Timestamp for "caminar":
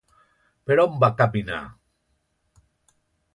1.19-1.59